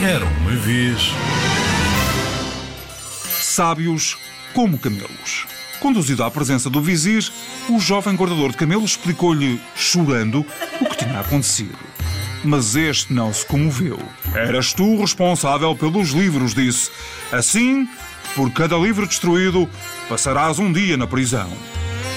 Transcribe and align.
Era 0.00 0.24
uma 0.24 0.52
vez. 0.52 1.10
Sábios 3.42 4.16
como 4.54 4.78
camelos. 4.78 5.46
Conduzido 5.80 6.22
à 6.22 6.30
presença 6.30 6.70
do 6.70 6.80
vizir, 6.80 7.28
o 7.68 7.80
jovem 7.80 8.14
guardador 8.14 8.52
de 8.52 8.56
camelos 8.56 8.92
explicou-lhe, 8.92 9.60
chorando, 9.74 10.46
o 10.80 10.84
que 10.84 10.98
tinha 10.98 11.18
acontecido. 11.18 11.76
Mas 12.44 12.76
este 12.76 13.12
não 13.12 13.32
se 13.34 13.44
comoveu. 13.44 13.98
Eras 14.34 14.72
tu 14.72 15.00
responsável 15.00 15.74
pelos 15.74 16.10
livros, 16.10 16.54
disse. 16.54 16.92
Assim, 17.32 17.88
por 18.36 18.52
cada 18.52 18.76
livro 18.76 19.04
destruído, 19.04 19.68
passarás 20.08 20.60
um 20.60 20.72
dia 20.72 20.96
na 20.96 21.08
prisão. 21.08 21.50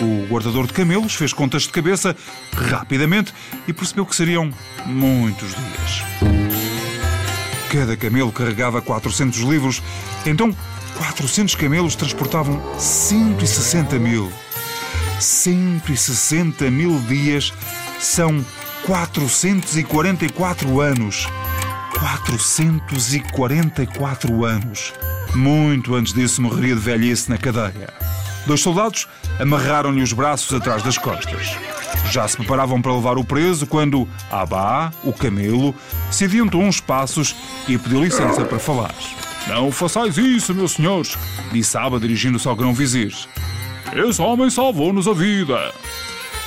O 0.00 0.26
guardador 0.30 0.66
de 0.66 0.72
camelos 0.72 1.14
fez 1.14 1.34
contas 1.34 1.64
de 1.64 1.68
cabeça 1.68 2.16
rapidamente 2.54 3.34
e 3.68 3.72
percebeu 3.74 4.06
que 4.06 4.16
seriam 4.16 4.50
muitos 4.86 5.50
dias. 5.50 6.35
Cada 7.70 7.96
camelo 7.96 8.32
carregava 8.32 8.80
400 8.80 9.40
livros, 9.40 9.82
então 10.24 10.56
400 10.96 11.54
camelos 11.54 11.94
transportavam 11.94 12.62
160 12.78 13.98
mil. 13.98 14.32
160 15.18 16.70
mil 16.70 16.98
dias 17.00 17.52
são 17.98 18.42
444 18.84 20.80
anos. 20.80 21.26
444 21.98 24.44
anos. 24.44 24.92
Muito 25.34 25.94
antes 25.94 26.12
disso 26.12 26.42
morreria 26.42 26.74
de 26.74 26.80
velhice 26.80 27.30
na 27.30 27.38
cadeia. 27.38 27.88
Dois 28.46 28.60
soldados 28.60 29.08
amarraram-lhe 29.40 30.02
os 30.02 30.12
braços 30.12 30.54
atrás 30.54 30.82
das 30.82 30.98
costas. 30.98 31.56
Já 32.10 32.28
se 32.28 32.36
preparavam 32.36 32.80
para 32.80 32.94
levar 32.94 33.18
o 33.18 33.24
preso 33.24 33.66
quando 33.66 34.08
Abá, 34.30 34.92
o 35.02 35.12
camelo, 35.12 35.74
se 36.16 36.24
adiantou 36.24 36.62
uns 36.62 36.80
passos 36.80 37.36
e 37.68 37.76
pediu 37.76 38.02
licença 38.02 38.42
para 38.44 38.58
falar. 38.58 38.94
Não 39.46 39.70
façais 39.70 40.16
isso, 40.16 40.54
meus 40.54 40.72
senhores, 40.72 41.16
disse 41.52 41.76
Aba 41.76 42.00
dirigindo-se 42.00 42.48
ao 42.48 42.56
grão-vizir. 42.56 43.14
Esse 43.94 44.20
homem 44.22 44.48
salvou-nos 44.48 45.06
a 45.06 45.12
vida. 45.12 45.72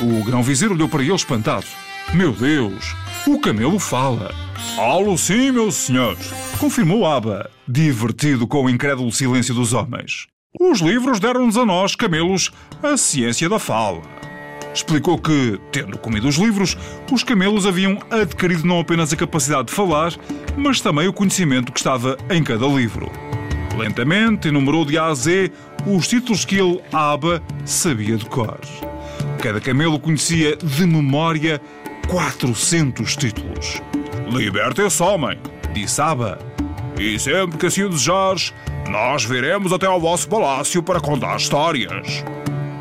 O 0.00 0.24
grão-vizir 0.24 0.72
olhou 0.72 0.88
para 0.88 1.02
ele 1.02 1.14
espantado. 1.14 1.66
Meu 2.14 2.32
Deus, 2.32 2.94
o 3.26 3.38
camelo 3.38 3.78
fala. 3.78 4.34
Falo 4.74 5.18
sim, 5.18 5.52
meus 5.52 5.74
senhores, 5.74 6.32
confirmou 6.58 7.06
Aba, 7.06 7.50
divertido 7.68 8.46
com 8.46 8.64
o 8.64 8.70
incrédulo 8.70 9.12
silêncio 9.12 9.54
dos 9.54 9.74
homens. 9.74 10.26
Os 10.58 10.80
livros 10.80 11.20
deram-nos 11.20 11.58
a 11.58 11.66
nós, 11.66 11.94
camelos, 11.94 12.50
a 12.82 12.96
ciência 12.96 13.48
da 13.50 13.58
fala. 13.58 14.00
Explicou 14.74 15.18
que, 15.18 15.58
tendo 15.72 15.98
comido 15.98 16.28
os 16.28 16.36
livros, 16.36 16.76
os 17.10 17.22
camelos 17.22 17.66
haviam 17.66 17.98
adquirido 18.10 18.66
não 18.66 18.80
apenas 18.80 19.12
a 19.12 19.16
capacidade 19.16 19.68
de 19.68 19.74
falar, 19.74 20.12
mas 20.56 20.80
também 20.80 21.08
o 21.08 21.12
conhecimento 21.12 21.72
que 21.72 21.78
estava 21.78 22.16
em 22.30 22.42
cada 22.42 22.66
livro. 22.66 23.10
Lentamente 23.76 24.48
enumerou 24.48 24.84
de 24.84 24.98
A 24.98 25.06
a 25.06 25.14
Z 25.14 25.50
os 25.86 26.08
títulos 26.08 26.44
que 26.44 26.56
ele, 26.56 26.80
Aba, 26.92 27.42
sabia 27.64 28.16
de 28.16 28.26
cor. 28.26 28.60
Cada 29.40 29.60
camelo 29.60 30.00
conhecia 30.00 30.56
de 30.56 30.86
memória 30.86 31.60
400 32.08 33.16
títulos. 33.16 33.80
Liberte 34.30 34.82
esse 34.82 35.02
homem, 35.02 35.38
disse 35.72 36.00
Aba, 36.00 36.38
e 36.98 37.18
sempre 37.18 37.56
que 37.56 37.66
assim 37.66 37.84
o 37.84 37.88
desejares, 37.88 38.52
nós 38.88 39.24
viremos 39.24 39.72
até 39.72 39.86
ao 39.86 40.00
vosso 40.00 40.28
palácio 40.28 40.82
para 40.82 41.00
contar 41.00 41.36
histórias. 41.36 42.24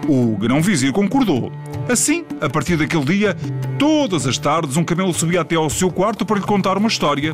O 0.08 0.36
grão-vizir 0.38 0.92
concordou. 0.92 1.52
Assim, 1.90 2.26
a 2.42 2.50
partir 2.50 2.76
daquele 2.76 3.06
dia, 3.06 3.38
todas 3.80 4.28
as 4.28 4.38
tardes 4.38 4.76
um 4.76 4.84
camelo 4.84 5.14
subia 5.14 5.42
até 5.42 5.56
ao 5.56 5.70
seu 5.70 5.90
quarto 5.90 6.26
para 6.26 6.38
lhe 6.38 6.46
contar 6.46 6.78
uma 6.78 6.90
história. 6.90 7.34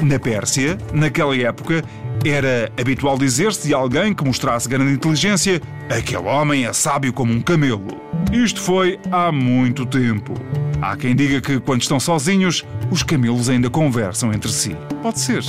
Na 0.00 0.18
Pérsia, 0.18 0.78
naquela 0.92 1.36
época, 1.36 1.84
era 2.24 2.70
habitual 2.80 3.18
dizer-se 3.18 3.66
de 3.66 3.74
alguém 3.74 4.14
que 4.14 4.24
mostrasse 4.24 4.68
grande 4.68 4.92
inteligência: 4.92 5.60
aquele 5.90 6.28
homem 6.28 6.64
é 6.64 6.72
sábio 6.72 7.12
como 7.12 7.32
um 7.32 7.40
camelo. 7.40 8.00
Isto 8.32 8.60
foi 8.60 9.00
há 9.10 9.32
muito 9.32 9.84
tempo. 9.84 10.34
Há 10.80 10.96
quem 10.96 11.14
diga 11.14 11.40
que, 11.40 11.58
quando 11.60 11.82
estão 11.82 11.98
sozinhos, 11.98 12.64
os 12.90 13.02
camelos 13.02 13.48
ainda 13.48 13.68
conversam 13.68 14.32
entre 14.32 14.50
si. 14.50 14.76
Pode 15.02 15.20
ser. 15.20 15.42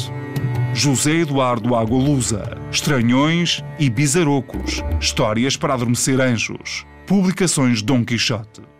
José 0.74 1.18
Eduardo 1.18 1.76
Agualusa, 1.76 2.58
Estranhões 2.72 3.64
e 3.78 3.92
Bizarocos, 3.92 4.84
Histórias 5.00 5.56
para 5.56 5.76
Adormecer 5.76 6.20
Anjos, 6.20 6.84
Publicações 7.06 7.82
Dom 7.82 8.06
Quixote. 8.06 8.73